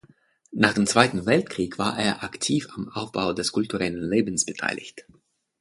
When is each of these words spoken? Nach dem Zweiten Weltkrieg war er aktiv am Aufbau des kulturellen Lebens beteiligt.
Nach 0.51 0.73
dem 0.73 0.87
Zweiten 0.87 1.27
Weltkrieg 1.27 1.77
war 1.77 1.95
er 1.99 2.23
aktiv 2.23 2.67
am 2.73 2.89
Aufbau 2.89 3.33
des 3.33 3.51
kulturellen 3.51 4.01
Lebens 4.01 4.45
beteiligt. 4.45 5.05